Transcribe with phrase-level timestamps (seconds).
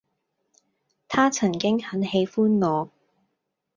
[1.07, 2.89] 她曾經很喜歡我